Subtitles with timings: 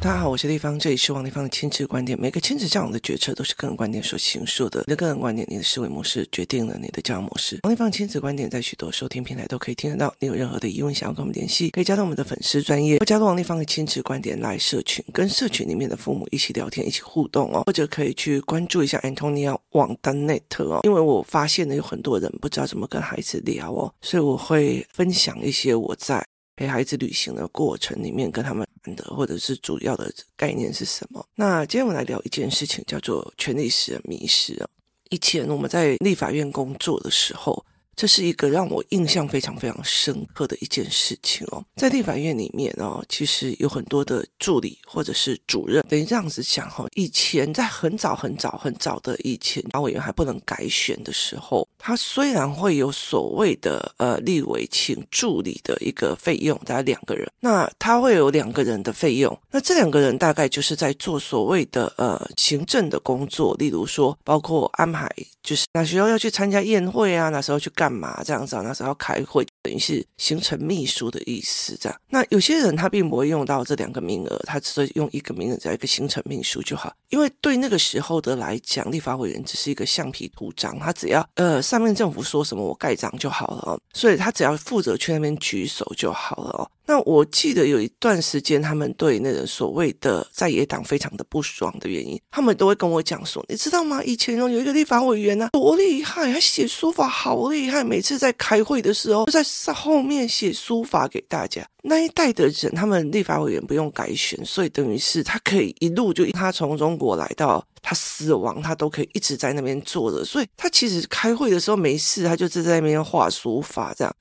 [0.00, 2.18] 大家好，我是丽芳，这里是王丽芳的亲子观点。
[2.18, 4.84] 每个亲子教养的决策都是个人观点所形塑的。
[4.86, 7.58] 你的个人观点，你的思维模式决定了你的教养模式。
[7.64, 10.14] 王丽芳亲子观点在许多收听平台都可以听得到。
[10.20, 17.64] 你有任何的疑问想要跟我们联系，可以加入我们的粉丝专业，或加入王丽芳的亲子观点来社群，跟社群里面的父母一起聊天，一起互动哦。
[17.66, 26.24] 或者可以去关注一下 Antonia 网单 net 哦，因为我发现呢，有很多人不知道怎么跟孩子聊哦，所以我会分享一些我在。
[26.58, 31.24] 陪孩子旅行的过程里面，跟他们谈的或者是主要的概念是什么？
[31.36, 34.68] 那今天我们来聊一件事情，叫做权力使人迷失哦。
[35.10, 37.64] 以前我们在立法院工作的时候。
[38.00, 45.84] 这是一个让我印象非常非常深刻的一件事情哦，在立法院里面哦，其实有很多的助理或者是主任。
[45.88, 65.10] 等于这样子讲哈，以前在很早很早很早的以前，法委员还不能改选的时候，他虽然会有所谓的呃立委请助理的一个费用，大概两个人，那他会有两个人的费用，那这两个人大概就是在做所谓的呃行政的工作，例如说包括安排，
[65.42, 67.88] 就是哪时候要去参加宴会啊，哪时候去干。
[67.98, 68.62] 嘛这样子啊？
[68.62, 72.00] 那时候要开会，等于是行程秘书的意思，这样。
[72.10, 76.94] 那有些人他并不会用到这两个名额，他只是用一个名额加一个行程秘书就好。
[77.08, 86.70] 因为对那个时候的来讲，立法委员只是一个橡皮图章，他只要呃上面政府说什么我盖章就好了哦，所以他只要负责去那边举手就好了哦。
[86.88, 94.02] 那我记得有一段时间，他们对那个所谓的在野党非常的不爽的原因，他们都会跟我讲说，你知道吗？
[94.02, 99.44] 以前有一个立法委员啊，多厉害，他写书法好厉害，每次在开会的时候就在
[99.74, 101.62] 后面写书法给大家。
[101.82, 114.14] 那一代的人，他们立法委员不用改选，所以等于是他可以一路就他从中国来到他死亡，他都可以一直在那边坐着，所以他其实开会的时候没事，他就是在那边画书法这样。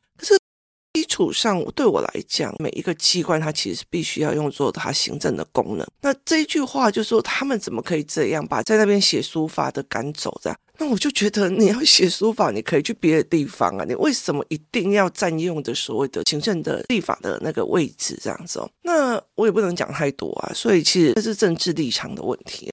[1.07, 5.87] 基础上，对我来讲，每一个机关它其实必须要用作它行政的功能。
[6.01, 10.37] 那这一句话就是说，他们怎么可以这样把在那边写书法的赶走？
[10.43, 18.19] 这样，那我就觉得你要写书法，你可以去别的地方啊，你为什么一定要占用的所谓的行政的立法的那个位置？
[18.21, 20.51] 这样子哦，那我也不能讲太多啊。
[20.53, 22.71] 所以其实这是政治立场的问题。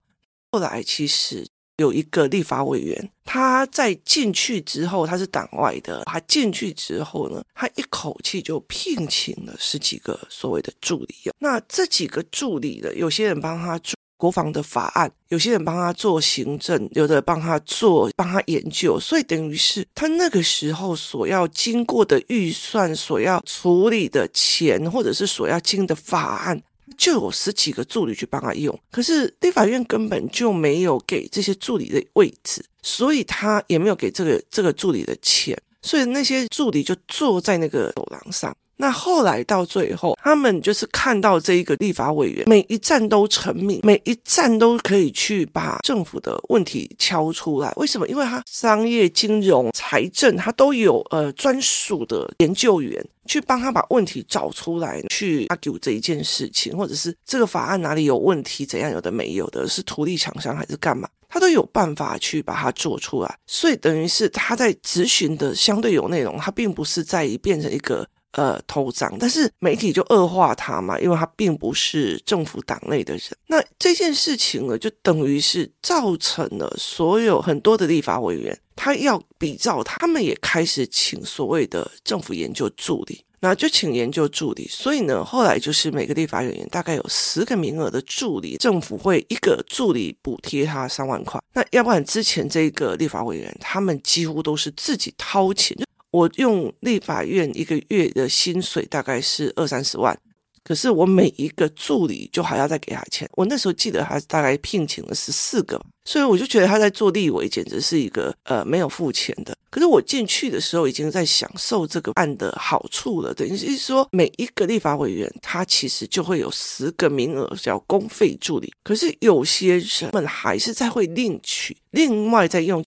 [0.50, 1.46] 后来其实。
[1.78, 6.02] 有一个立法委员，他在进去之后，他是党外的。
[6.04, 11.14] 他进去之后呢，他一口气就聘请了十几个所谓的助理。
[11.40, 18.98] 那这几个助理的，有些人帮他做国防的法案，有些人帮他做行政，有的帮他做帮他研究。
[19.00, 26.62] 所以等于是他那个时候所要经过的预算，所要处理的钱，或者是所要经的法案。
[26.96, 38.56] 就有十几个助理去帮他用，可是立法院根本就没有给这些助理的位置，所以他也没有给这个这个助理的钱，所以那些助理就坐在那个走廊上。
[38.76, 47.72] 那后来到最后，他们就是看到这一个立法委员每一站都成名，每一站都可以去把政府的问题敲出来。
[47.76, 48.08] 为什么？
[48.08, 63.38] 因为他商业、金融、财政，他都有呃专属的研究员去帮他把问题找出来，去 argue 这一件事情，或者是这个法案哪里有问题，怎样有的没有的，是图利厂商还是干嘛，他都有办法去把它做出来。
[63.46, 68.04] 所以等于是他在质询的相对有内容，他并不是在于变成一个。
[68.34, 73.22] 呃，头脏，但是媒体就恶化他嘛，因为他并不是政府党内的人。
[73.46, 84.66] 那这件事情呢，就等于是造成了所有很多的立法委员，他要比照他，他们也开始请所谓的政府研究助理，那就请研究助理。
[84.68, 91.40] 所以呢，后来就是每个立法委员大概有十个名额的助理，政府会一个助理补贴他三万块。
[91.52, 95.76] 那要不然之前这个立法委员，他们几乎都是自己掏钱。
[96.14, 100.16] 我用立法院一个月的薪水大概是二三十万，
[100.62, 103.28] 可是我每一个助理就还要再给他钱。
[103.32, 109.52] 我那时候记得他大概聘请了十四个，所以我就觉得他在做立委简直是一个呃没有付钱的。
[109.70, 122.84] 可是我进去的时候已经在享受这个案的好处了，等于是说每一个立法委员他其实就会有十个名额叫公费助理，可是有些人们还是在会另取，另外再用。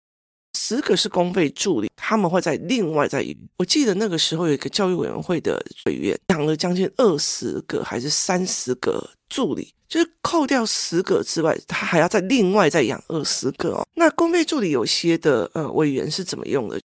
[0.57, 3.23] 十个是公费助理，他们会在另外在。
[3.57, 13.87] 我记得那个时候有一个教育委员会的委员养了将近二十个还是三十个助理，就是扣掉十个之外，他还要再另外再养二十个哦。
[13.93, 16.79] 那公费助理有些的呃委员是怎么用的？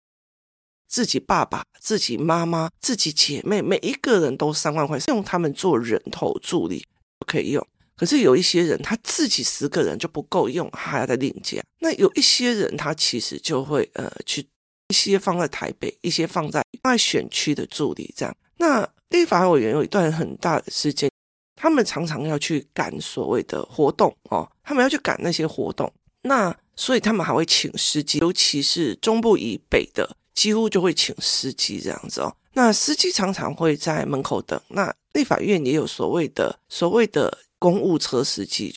[0.88, 6.84] 自己爸爸、自己妈妈、自己姐妹，每一个人都三万块，是用他们做人头助理
[7.26, 7.66] 可以用。
[8.02, 11.62] 可是有一些人他自己十个人就不够用，还要再另加。
[11.78, 14.44] 那有一些人他其实就会呃去
[14.88, 18.36] 一些放在台北，一些放在放在选区的助理这样。
[18.56, 21.08] 那立法委员有一段很大的时间，
[21.54, 32.34] 他们常常要去赶所谓的活动哦，他们要去赶那些活动，那所以他们还会请司机，尤其是中部以北的，几乎就会请司机这样子哦。
[32.54, 34.60] 那司机常常会在门口等。
[34.70, 38.74] 那立法院也有所谓的所谓的公务车司机，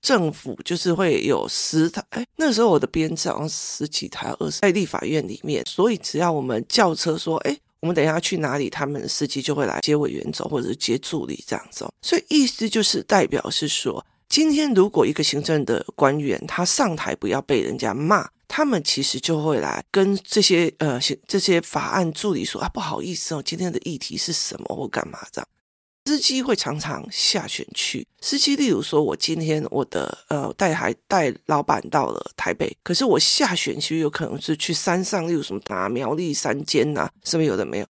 [0.00, 7.58] 政府就是会有十台，哎，那时候我的编制好像十几台、二十，在立法院里面，所以只要我们叫车说，哎。
[7.82, 11.88] 我们等一下去哪里，他们的司机就会来接委员走，或者接助理这样子。
[12.02, 25.48] 所以意思就是代表是说，今天如果一个行政的官员他上台不要被人家骂，他们其实就会来跟这些呃行这些法案助理说啊，不好意思哦，今天的议题是什么或干嘛这样。
[26.10, 28.04] 司机会常常下选区。
[28.20, 37.86] 司机，例如说，我今天我的呃带孩带老板到了台北，可是我下选区有可能是去山上，例如什么打苗栗山间呐，是不是有的没有？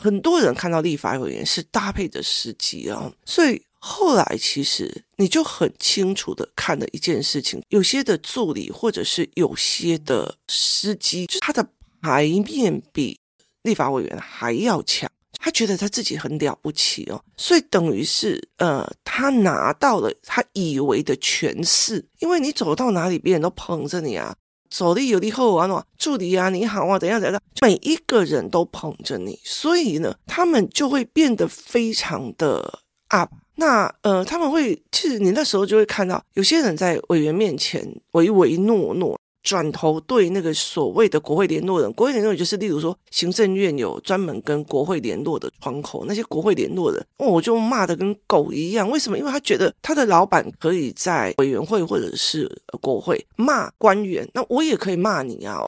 [0.00, 11.68] 很多人看到立法委员是搭配着司机啊，所以后来其实你就很清楚的看了一件事情，有些的助理或者是有些的司机，他的
[12.00, 13.20] 牌面比
[13.64, 15.10] 立法委员还要强。
[15.38, 24.34] 他觉得他自己很了不起哦，所以等于是呃，他拿到了他以为的权势，因为你走到哪里，别人都捧着你啊，
[24.70, 33.30] 走的有力后啊，助理啊，你好啊，怎样怎样，每一个人都捧着你，所以呢，他们就会变得非常的 up。
[33.56, 39.18] 那呃，他们会其实你那时候就会看到，有些人在委员面前唯唯诺诺。
[39.46, 48.90] 转头对那个所谓的国会联络人，国会联络人就是例如说，行政院有专门跟国会联络的窗口，那些国会联络人，我就骂得跟狗一样。
[48.90, 49.16] 为什么？
[49.16, 52.50] 因为他觉得他的老板可以在委员会或者是
[52.80, 55.64] 国会骂官员，那我也可以骂你啊。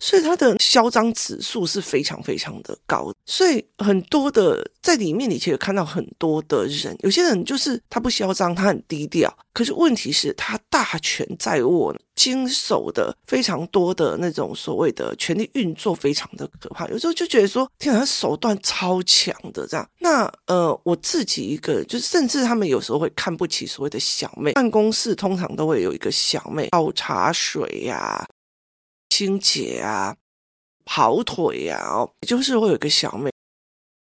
[0.00, 16.88] 所以他的嚣张指数是非常非常的高，所以很多的在里面，你其实看到很多的人，有些人就是他不嚣张，他很低调，可是问题是，他大权在握，经手的非常多的那种所谓的权力运作，非常的可怕。
[16.88, 19.86] 有时候就觉得说，天哪，他手段超强的这样。
[19.98, 28.26] 那呃，我自己一个，就是甚至他们有时候会看不起所谓的小妹，办公室通常都会有一个小妹倒茶水呀、
[29.20, 30.16] 清洁啊，
[30.86, 33.30] 跑腿呀，哦，就是会有一个小妹，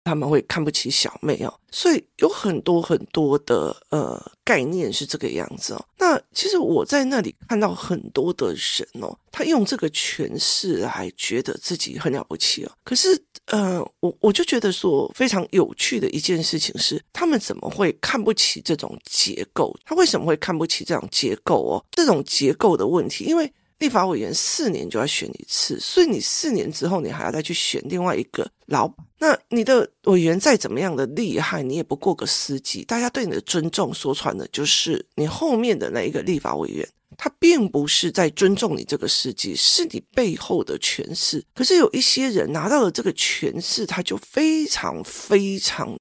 [0.05, 5.85] 他们会看不起小妹哦，所以有很多很多的呃概念是这个样子哦。
[5.97, 12.71] 那其实我在那里看到很多的人哦，他用这个诠释还觉得自己很了不起哦。
[12.85, 19.77] 可是呃，我我就觉得说非常有趣的一件事情是，他们怎么会看不起这种结构？
[19.83, 21.85] 他为什么会看不起这种结构哦？
[21.91, 23.51] 这种结构的问题，因为。
[23.81, 29.05] 立法委员四年就要选一次，所以你四年之后，你还要再去选另外一个老板。
[29.17, 32.83] 那你的委员再怎么样的厉害，你也不过个司机。
[32.83, 36.87] 大家对你的尊重，说穿了就是你后面的那一个立法委员，
[37.17, 41.43] 他并不是在尊重你这个司机，是你背后的权势。
[41.55, 45.97] 可是有一些人拿到了这个权势，他就非常非常。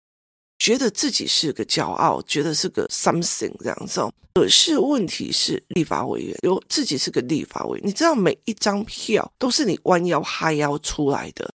[0.60, 4.00] 觉得自己是个骄傲，觉得是个 something 这样子。
[4.34, 11.50] 可是问题是，立法委员有自己是个立法委员，你知道每一张票都是你弯腰哈腰出来的。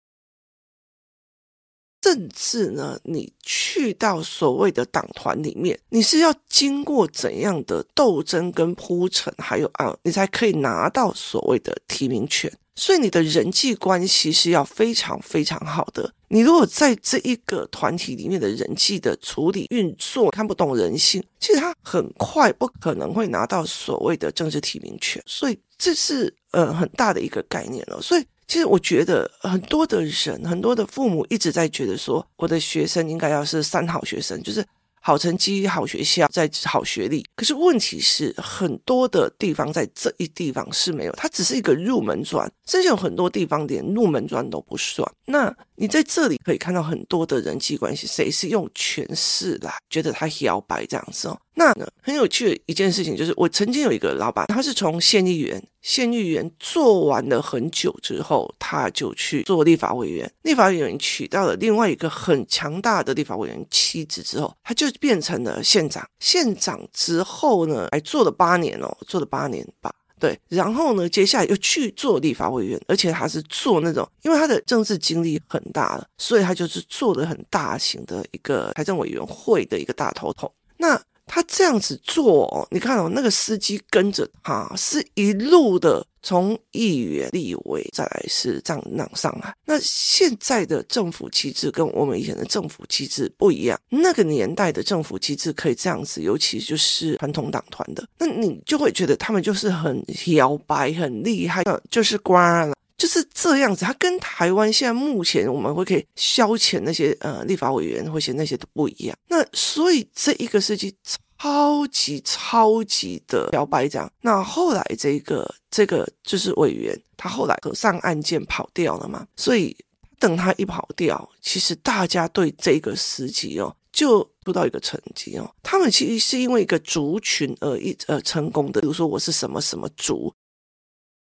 [2.03, 12.51] 甚至呢，你去到所谓的党团里面，你是要经过怎样的斗争跟铺陈，还有啊，你才可以拿到所谓的提名权。
[12.81, 16.11] 所以你的人际关系是要非常非常好的。
[16.29, 25.23] 你如果在这一个团体里面的人际的处理运作看不懂人性，其实他很快不可能会拿到所谓的政治提名权。
[25.27, 28.01] 所以这是呃很大的一个概念了。
[28.01, 34.65] 所以其实我觉得很多的人，很多的父母一直在觉得说，我的学生应该要是三好学生，就是。
[35.03, 45.05] 好成绩、好学校、在好学历，可是问题是很多的地方在这一地方是没有，它只是一个入门砖，甚至有很多地方连入门砖都不算。
[45.25, 51.37] 那你在这里可以看到很多的人际关系，谁是用权势来觉得他摇摆这样子哦？
[51.55, 55.61] 那呢，很有趣的一件事情就是，我曾经有一个老板，他是从县议员。
[55.83, 60.31] 县议员做完了很久之后，他就去做立法委员。
[60.43, 66.07] 立法委员娶到了另外一个很强大的立法委员妻子之后，他就变成了县长。
[66.21, 69.91] 县长之后呢，还做了八年哦，做了八年吧。
[70.21, 80.53] 对，然后呢，接下来又去做立法委员，而且他是做那种，因为他的政治经历很大了，所以他就是做的很大型的一个财政委员会的一个大头头。
[80.77, 89.55] 那他这样子做，你看哦，那个司机跟着他是一路的从议员、立委，再来是这样上来。
[89.65, 93.81] 那现在的政府机制跟我们以前的政府机制不一样。
[93.89, 100.03] 那个年代的政府机制可以这样子，尤其就是传统党团的，那你就会觉得他们就是很
[100.35, 103.85] 摇摆、很厉害，就是官了，就是这样子。
[103.85, 109.17] 他跟台湾现在目前我们会可以消遣那些呃立法委员或者那些都不一样。
[109.29, 110.95] 那所以这一个世纪。
[111.41, 119.75] 超级超级的摇摆这样，那后来这个这个就是委员，他后来和上案件跑掉了嘛，所以
[120.19, 130.31] 等他一跑掉，其实大家对这个时期哦，就不到一个成绩哦，他们其实是因为一个族群而一呃成功的，比如说我是什么什么族，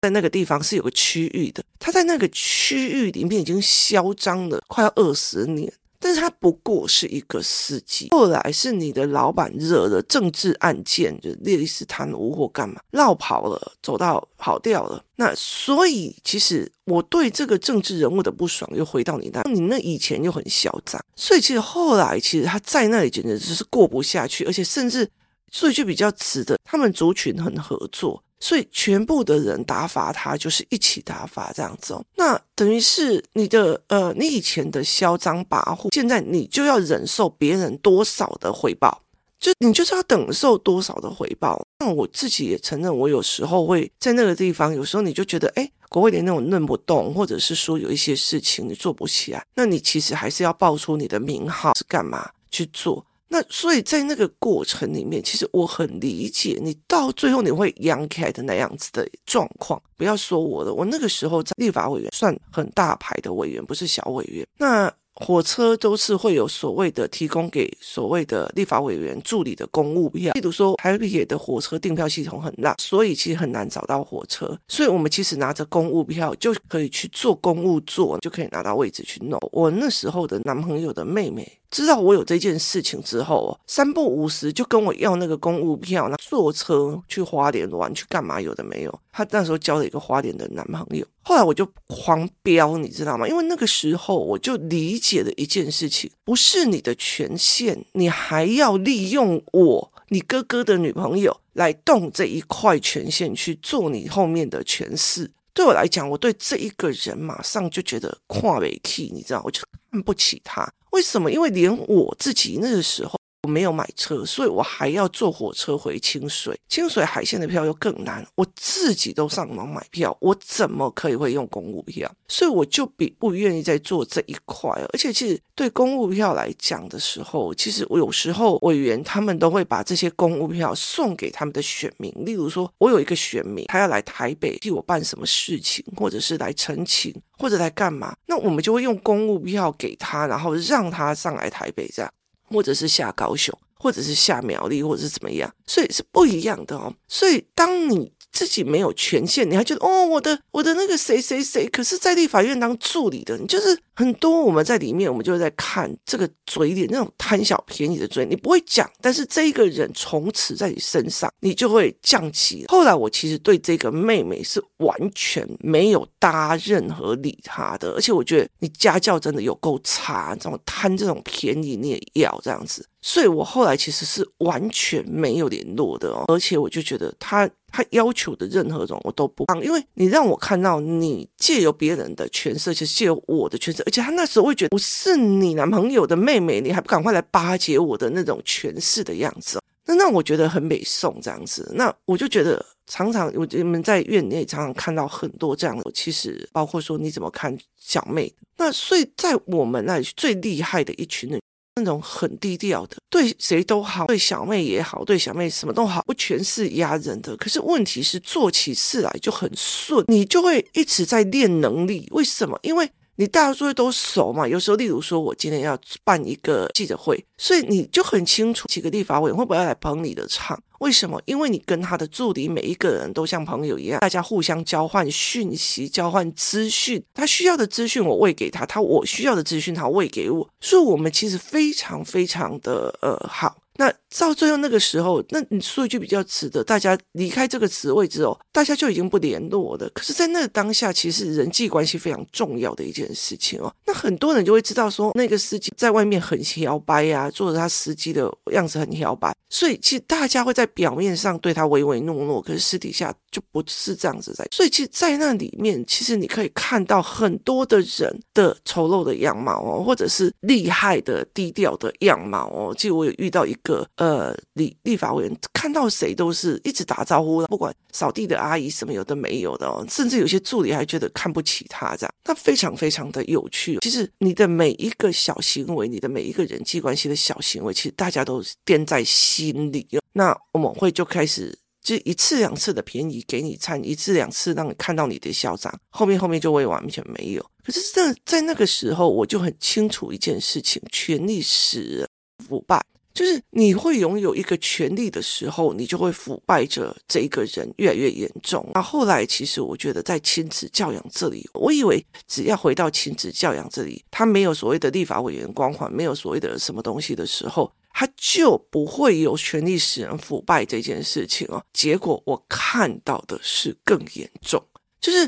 [0.00, 5.70] 在那个地方是有个区域的，他在那个区域里面已经嚣张了快要二十年。
[5.98, 15.02] 但是他不过是一个司机，后来是你的老板惹了政治案件，就类似贪污或干嘛，绕跑了，走到跑掉了。
[15.16, 25.08] 那所以其实我对这个政治人物的不爽又回到你那，你那以前又很嚣张，所以其实后来其实他在那里简直就是过不下去，而且甚至
[25.50, 28.22] 所以就比较直的，他们族群很合作。
[28.38, 32.04] 所以全部的人打发他，就是一起打发这样子哦。
[32.16, 39.02] 那等于是你的呃，你以前的嚣张跋扈，现在你就要忍受别人多少的回报，
[39.38, 41.66] 就你就是要等受多少的回报。
[41.78, 53.04] 那我自己也承认，我有时候会在那个地方，有时候你就觉得，哎，国会连那种论不动，或者是说有一些事情你做不起来，那你其实还是要报出你的名号是干嘛去做。
[53.28, 59.80] 那所以在那个过程里面，其实我很理解你到最后你会扬开的那样子的状况。
[59.96, 64.46] 不要说我了，我那个时候在立法委员算很大牌的委员，不是小委员。
[64.58, 64.92] 那。
[65.18, 79.40] 火车都是会有所谓的提供给所谓的立法委员助理的公务票，例如说台北的火车订票系统很烂，所以其实很难找到火车，所以我们其实拿着公务票就可以去做公务座，就可以拿到位置去弄。
[79.52, 88.40] 我那时候的男朋友的妹妹知道我有这件事情之后，三不五时就跟我要那个公务票，那坐车去花莲玩去干嘛？
[88.40, 89.00] 有的没有。
[89.12, 93.26] 她那时候交了一个花莲的男朋友，后来我就狂飙，你知道吗？
[93.26, 105.30] 因为那个时候我就理解了一件事情，不是你的权限，你还要利用我，你哥哥的女朋友来动这一块权限去做你后面的权势。
[105.52, 110.70] 对我来讲，我对这一个人马上就觉得跨为 key，你知道，我就看不起他。
[110.96, 111.30] 为什么？
[111.30, 113.20] 因为连我自己那个时候。
[113.46, 116.58] 我没有买车，所以我还要坐火车回清水。
[116.68, 122.12] 清水海线的票又更难，我自己都上网买票，我怎么可以会用公务票？
[122.26, 124.68] 所以我就比不愿意再做这一块。
[124.92, 132.12] 而且其实对公务票来讲的时候，其实我有时候委员他们都会把这些公务票送给他们的选民。
[132.24, 142.12] 例如说，我有一个选民，他要来台北替我办什么事情，或者是来澄清，或者来干嘛，那我们就会用公务票给他，然后让他上来台北这样。
[142.46, 146.94] 或者是下高雄，或者是下苗栗，或者是怎么样，所以是不一样的哦。
[147.08, 153.78] 所以当你自己没有权限，你还觉得哦，我的我的那个谁谁谁，可是在立法院当助理的，你就是。
[153.98, 162.66] 很多我们在里面，我们就在看这个嘴脸，那种贪小便宜的嘴，你不会讲，但是这一个人从此在你身上，你就会降级。
[162.68, 183.80] 后来我其实对这个妹妹是完全没有搭任何理她的，而且我觉得你家教真的有够差，这种贪这种便宜你也要这样子，所以我后来其实是完全没有联络的哦，而且我就觉得他他要求的任何种我都不帮，因为你让我看到你借由别人的权势，就是借由我的权势。
[183.86, 191.70] 而且他那时候会觉得我是你男朋友的妹妹，你还不赶快来巴结我的那种权势的样子，那那我觉得很美颂这样子。
[191.76, 198.34] 那我就觉得常常我你们在院内常常看到很多这样的，其实包括说你怎么看小妹？
[198.56, 201.40] 那所以在我们那里最厉害的一群人，
[201.76, 207.36] 那种很低调的，对谁都好，对小妹也好，对小妹什么都好，不全是压人的。
[207.36, 212.08] 可是问题是做起事来就很顺，你就会一直在练能力。
[212.12, 212.58] 为什么？
[212.62, 220.62] 因为你大家都熟嘛，有时候，例如说，我今天要办一个记者会，所以你就很清楚几个立法委员会不会来捧你的场。
[220.80, 221.20] 为什么？
[221.24, 227.02] 因为你跟他的助理每一个人都像朋友一样，大家互相交换讯息、交换资讯。
[227.14, 233.56] 他需要的资讯我喂给他，他我需要的资讯他喂给我，所以我们其实非常非常的呃好。
[233.78, 239.88] 那到最后那个时候，那你说一句比较值得大家离开这个职位之后，大家就已经不联络了。
[239.94, 243.72] 可是，在那当下，其实人际关系非常重要的一件事情哦。
[243.86, 254.46] 那很多人就会知道说，那个司机在外面很摇摆呀，做着他司机的样子很摇摆，所以其实大家会在表面上对他唯唯诺诺，可是私底下就不是这样子在。
[254.50, 262.74] 所以，其实，在那里面，其实你可以看到很多的人的丑陋的样貌哦，或者是厉害的低调的样貌哦。
[262.74, 264.05] 其实我有遇到一个呃。
[264.06, 273.78] 呃立立法委员看到谁都是一直打招呼，不管扫地的阿姨什么有的没有的哦，甚至有些助理还觉得看不起他这样，他非常非常的有趣。
[273.80, 279.86] 其实你的每一个小行为，你的每一个人际关系的小行为，其实大家都掂在心里。
[280.12, 287.44] 那我们会就开始就一次两次的便宜给你占，一次两次让你看到你的嚣张，后面后面就会完全没有。
[287.64, 292.08] 可是这在那个时候，我就很清楚一件事情：权力使
[292.48, 292.80] 腐败。
[293.16, 298.70] 就是你会拥有一个权利的时候，你就会腐败着这一个人越来越严重。
[298.74, 311.64] 那后来，其实我觉得在亲子教养这里，我以为只要回到亲子教养这里，他没有所谓的立法委员光环，没有所谓的什么东西的时候，他就不会有权力使人腐败这件事情哦。
[311.72, 314.62] 结果我看到的是更严重，
[315.00, 315.26] 就是。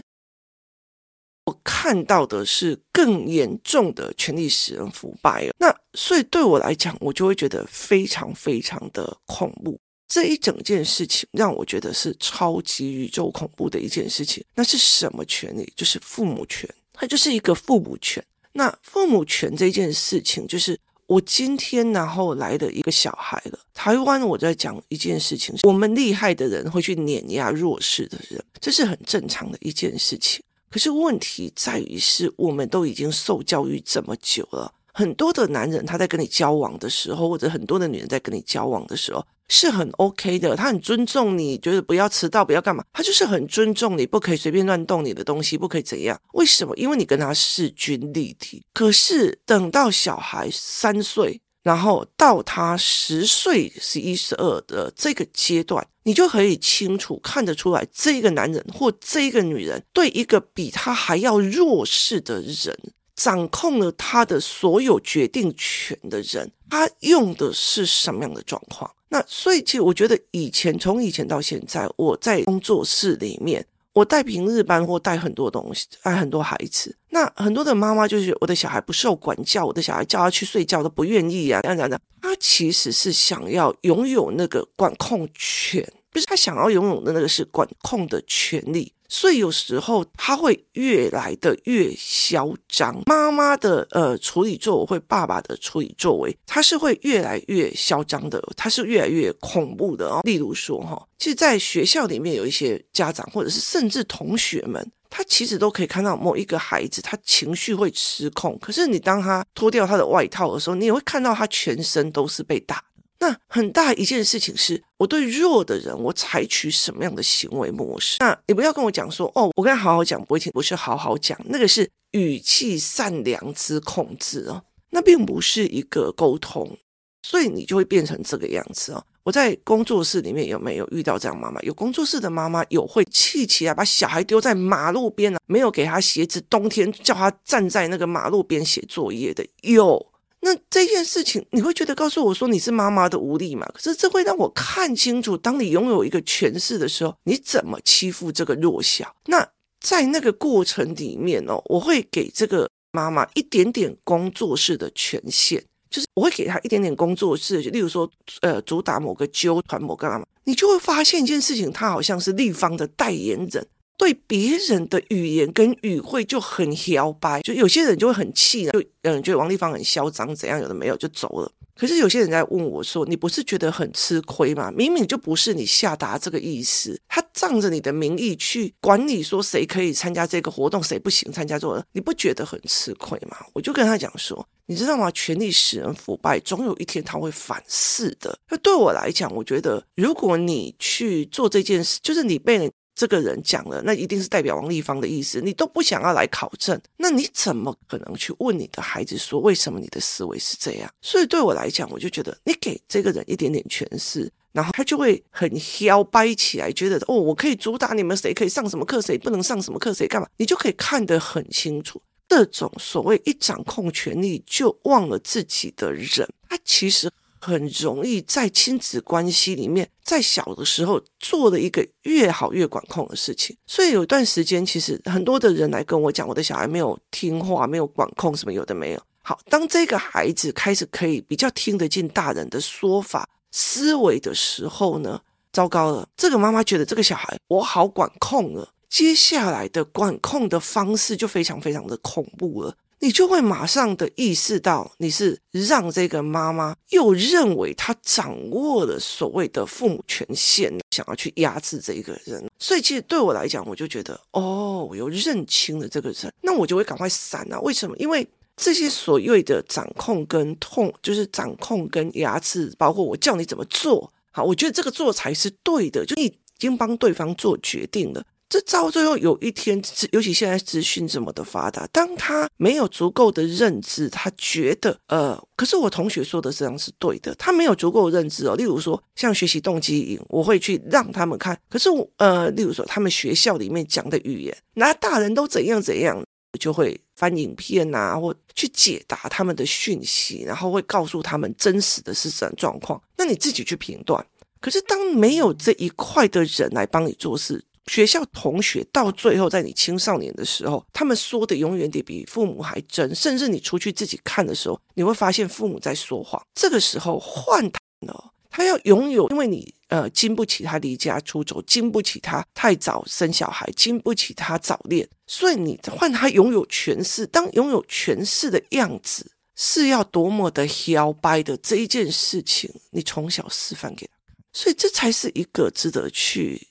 [1.48, 9.80] 我看到的是更严重的权力使人腐败，那所以对我来讲，我就会觉得非常非常的恐怖。
[10.06, 14.44] 这一整件事情让我觉得是超级宇宙恐怖的一件事情。
[14.54, 15.70] 那是什么权利？
[15.74, 18.22] 就是父母权，它就是一个父母权。
[18.52, 23.58] 那父母权这件事情，就是我今天然后来的一个小孩了。
[23.72, 30.42] 台湾我在讲一件事情，我们厉害的人会去碾压弱势的人，这是很正常的一件事情。
[30.70, 46.20] 可是问题在于是，我们都已经受教育这么久了，很多的男人他在跟你交往的时候，或者很多的女人在跟你交往的时候，是很 OK 的，他很尊重你，觉得不要迟到，不要干嘛，他就是很尊重你，不可以随便乱动你的东西，不可以怎样？
[46.34, 46.76] 为什么？
[46.76, 48.62] 因为你跟他势均力敌。
[48.74, 51.40] 可是等到小孩三岁。
[51.68, 62.74] 然后到他十岁、十一、十二的这个阶段，你就可以清楚看得出来，这个男人或这个女人对一个比他还要弱势的人，
[63.14, 68.90] 掌控了他的所有决定权的人，他用的是什么样的状况？
[69.10, 73.66] 那所以，其实我觉得以前从以前到现在，我在工作室里面。
[73.98, 76.96] 我带平日班或带很多东西，带很多孩子。
[77.10, 82.00] 那很多的妈妈就是我的小孩不受管教，我的小孩叫他去睡觉都不愿意啊，这样这样。
[82.22, 88.92] 他其实是想要拥有那个管控权，不是他想要拥有的那个是管控的权利。
[89.08, 100.20] 所以有时候他会越来的越嚣张，妈妈的呃处理作为，或爸爸的处理作为，他是会越来越嚣张的，他是越来越恐怖的哦。
[100.24, 112.84] 例如说哈，其实在学校里面有一些家长，或者是甚至同学们，他其实都可以看到某一个孩子，他情绪会失控，可是你当他脱掉他的外套的时候，你也会看到他全身都是被打。
[113.20, 118.18] 那很大一件事情是，我对弱的人，我采取什么样的行为模式？
[118.20, 126.78] 那你不要跟我讲说，哦，我跟他好好讲不会听，不是好好讲，那个是语气善良之控制哦，那并不是一个沟通，
[127.22, 129.04] 所以你就会变成这个样子哦。
[129.24, 131.60] 我在工作室里面有没有遇到这样妈妈？
[131.62, 140.06] 有工作室的妈妈有会气起来把小孩丢在马路边了，没有给他鞋子，冬天叫他站在那个马路边写作业的有。
[140.40, 143.68] 那这件事情，你会觉得告诉我说你是妈妈的无力吗？
[143.74, 149.14] 可是这会让我看清楚，当你拥有一个权势的时候，你怎么欺负这个弱小？
[149.26, 149.48] 那
[149.80, 158.08] 在那个过程里面哦，我会给这个妈妈一点点工作室的权限，就是我会给她一点点工作室，例如说，
[158.40, 163.66] 呃，主打某个揪团、某个干嘛，你就会发现一件事情，她好像是立方的代言人。
[163.98, 171.50] 对别人的语言跟语汇就很摇摆，就有些人就会很气，就嗯觉得王立芳很嚣张，怎样有的没有就走了。
[171.74, 174.68] 可是有些人在问我说：“你不是觉得很吃亏吗？
[174.72, 185.08] 明明就不是你下达这个意思，他仗着你的名义去管你说谁可以参加这个活动，谁不行参加这个，你不觉得很吃亏吗？”我就跟他讲说：“你知道吗？
[185.12, 188.36] 权力使人腐败，总有一天他会反噬的。
[188.50, 195.40] 那对我来讲，我觉得如果你去做这件事，就是你被人。”这个人讲了，那一定是代表王丽芳的意思。
[195.40, 200.92] 你都不想要来考证，那你怎么可能去问你的孩子说，为什么你的思维是这样？
[201.00, 212.02] 所以对我来讲，我就觉得你给这个人一点点诠释，然后他就会很嚣掰起来，觉得哦，我可以主打你们谁可以上什么课，谁不能上什么课，谁干嘛，你就可以看得很清楚。
[212.26, 217.08] 这种所谓一掌控权力就忘了自己的人，他其实
[217.40, 223.56] 很容易在亲子关系里面，在小的时候做了一个越好越管控的事情。
[223.66, 229.02] 所以有一段时间，其实很多的人来跟我讲，我的小孩没有听话，没有管控，什么有的没有。
[229.22, 235.20] 好，当这个孩子开始可以比较听得进大人的说法、思维的时候呢，
[235.52, 242.74] 糟糕了，这个妈妈觉得这个小孩我好管控了，接下来的管控的方式就非常非常的恐怖了。
[243.00, 252.44] 你就会马上的意识到，你是让这个妈妈又认为她掌握了所谓的父母权限，想要去压制这一个人。
[252.58, 257.60] 所以，其实对我来讲，我就觉得，哦，我又认清了这个人，那我就会赶快闪啊！
[257.60, 257.96] 为什么？
[257.98, 268.24] 因为这些所谓的掌控跟痛，就是掌控跟压制，包括我叫你怎么做，好，我觉得这个做才是对的，就你已经帮对方做决定了。
[268.48, 269.80] 这到最后有一天，
[270.12, 278.56] 尤其现在资讯这么的发达，当他没有足够的认知，他觉得呃，可是我同学说的这样是对的，他没有足够的认知哦。
[278.56, 286.22] 例如说，像学习动机营，我会去让他们看，可是我呃，例如说他们学校里面讲的语言，那大人都怎样怎样。
[286.58, 293.00] 就会翻影片啊，或去解答他们的讯息，然后会告诉他们真实的是什么状况。
[293.16, 294.26] 那你自己去评断。
[294.58, 303.14] 可是当没有这一块的人来帮你做事，学校同学到最后在你青少年的时候，他们说的永远得比父母还真。
[303.14, 306.40] 甚至你出去自己看的时候，你会发现父母在说谎。
[306.54, 308.32] 这个时候换他了。
[308.50, 317.24] 他要拥有，因为你呃经不起他离家出走，经不起他太早生小孩，经不起他早恋，所以你换他拥有权势。
[317.26, 324.12] 当拥有权势的样子是要多么的摇摆的这一件事情，你从小示范给他，
[324.52, 326.66] 所以这才是一个值得去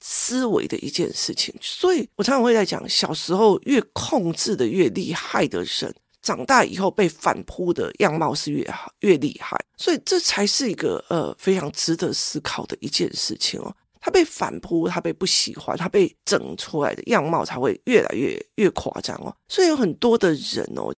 [0.00, 1.54] 思维的一件事情。
[1.60, 5.94] 所以我常常会在讲，小时候越控制的越厉害的人。
[6.20, 13.74] 长大以后被反扑的样貌是越好越厉害，所以这才是一个呃非常值得思考的一件事情哦。
[14.00, 19.34] 他被反扑，他被不喜欢，他被整出来的样貌才会越来越越夸张哦。
[19.48, 20.92] 所以有很多的人哦，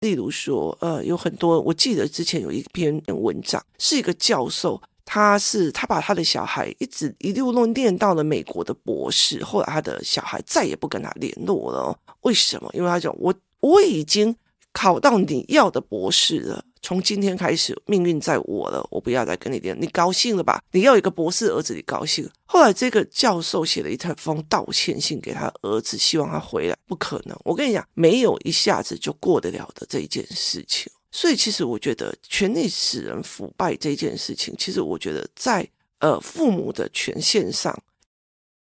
[0.00, 11.98] 例如说呃，有很多我记得之前有一篇文章，是一个教授，他是他把他的小孩一直一路弄念到了美国的博士，后来他的小孩再也不跟他联络了。
[12.20, 12.68] 为什么？
[12.74, 13.34] 因为他讲我。
[13.60, 14.36] 我已经
[14.72, 19.76] 考到你要的博士了，从今天开始命运在我了，我不要再跟你连。
[19.80, 20.62] 你高兴了吧？
[20.70, 22.28] 你要一个博士儿子，你高兴。
[22.44, 26.76] 后来这个教授写了一封道歉信给他儿子，希望他回来。
[26.86, 30.92] 不可能，我跟你讲，没有一下子就过得了的这一件事情。
[31.18, 35.66] 所以，其实我觉得权力使人腐败这件事情，其实我觉得在
[36.00, 37.74] 呃父母的权限上。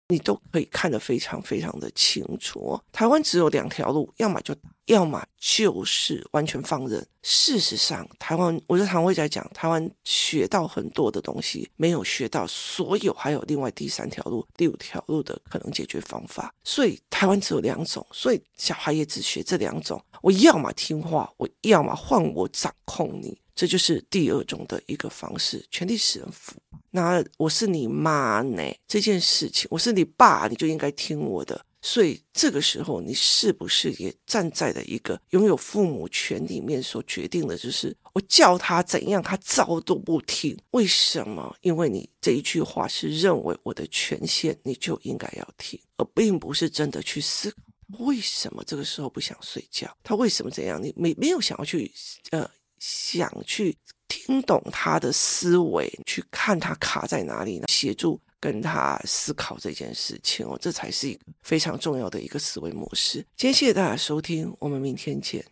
[0.09, 2.79] 你都可以看得非常非常的清楚。
[2.93, 4.55] 台湾只有两条路，要么就，
[4.87, 7.05] 要么就是完全放任。
[7.23, 16.55] 事实上，台湾我在常会在讲，台湾学到很多的东西，没有学到所有，还有另外第三条路、第五条路的可能解决方法。
[16.63, 20.01] 所以台湾只有两种，所以小孩也只学这两种。
[20.23, 23.37] 我要么听话，我要么换我掌控你。
[23.57, 26.53] 这就是第二种的一个方式，权力使人服。
[26.97, 28.63] 那我是你妈呢？
[28.89, 31.63] 这件事情，我是你爸，你就应该听我的。
[31.83, 40.59] 所以这个时候，你是不是也站在了一个拥有父母权里面所决定的，就是我叫他怎样，他照都不听。
[40.71, 41.55] 为什么？
[41.61, 47.57] 因为你这一句话是认为我的权限，你就应该要听，而并不是真的去思考
[48.07, 50.83] 为什么这个时候不想睡觉，他为什么这样？
[50.83, 51.93] 你没没有想要去
[52.31, 52.51] 呃。
[52.79, 53.75] 想去
[54.09, 57.65] 听懂他的思维，去看他卡在哪里呢？
[57.69, 63.19] 协助跟他思考这件事情哦，这才是一个非常重要的一个思维模式。
[63.37, 65.45] 今天谢谢大家收听，我们明天见。